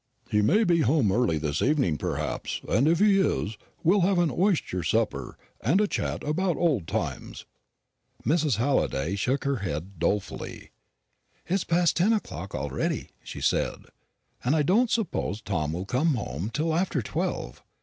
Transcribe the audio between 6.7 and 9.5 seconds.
times." Mrs. Halliday shook